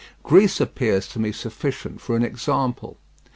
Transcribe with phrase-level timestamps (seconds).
[0.23, 2.97] Greece appears to me sufficient for an example.